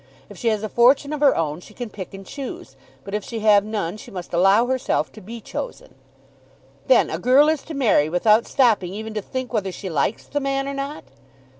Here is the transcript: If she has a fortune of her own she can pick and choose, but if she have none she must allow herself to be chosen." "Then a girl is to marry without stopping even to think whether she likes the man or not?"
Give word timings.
If 0.31 0.37
she 0.39 0.47
has 0.47 0.63
a 0.63 0.67
fortune 0.67 1.13
of 1.13 1.19
her 1.19 1.35
own 1.35 1.59
she 1.61 1.75
can 1.75 1.91
pick 1.91 2.11
and 2.11 2.25
choose, 2.25 2.75
but 3.03 3.13
if 3.13 3.23
she 3.23 3.41
have 3.41 3.63
none 3.63 3.97
she 3.97 4.09
must 4.09 4.33
allow 4.33 4.65
herself 4.65 5.11
to 5.11 5.21
be 5.21 5.39
chosen." 5.39 5.93
"Then 6.87 7.11
a 7.11 7.19
girl 7.19 7.47
is 7.47 7.61
to 7.65 7.75
marry 7.75 8.09
without 8.09 8.47
stopping 8.47 8.95
even 8.95 9.13
to 9.13 9.21
think 9.21 9.53
whether 9.53 9.71
she 9.71 9.91
likes 9.91 10.25
the 10.25 10.39
man 10.39 10.67
or 10.67 10.73
not?" 10.73 11.03